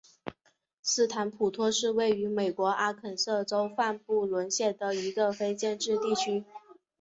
[0.81, 6.43] 斯坦普托是位于美国阿肯色州范布伦县的一个非建制地区。